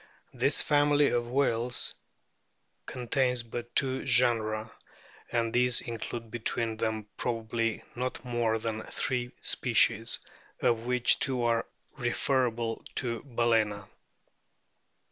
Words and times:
This 0.33 0.63
family 0.63 1.09
of 1.11 1.29
whales 1.29 1.93
contains 2.87 3.43
but 3.43 3.75
two 3.75 4.03
genera, 4.03 4.71
and 5.31 5.53
these 5.53 5.79
include 5.79 6.31
between 6.31 6.77
them 6.77 7.05
probably 7.17 7.83
not 7.95 8.25
more 8.25 8.57
than 8.57 8.81
three 8.89 9.29
species, 9.43 10.17
of 10.59 10.87
which 10.87 11.19
two 11.19 11.43
are 11.43 11.67
refer 11.97 12.47
able 12.47 12.83
to 12.95 13.19
Balcena. 13.21 13.87